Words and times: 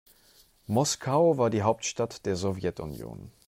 Moskau 0.65 1.37
war 1.37 1.51
die 1.51 1.61
Hauptstadt 1.61 2.25
der 2.25 2.35
Sowjetunion. 2.35 3.31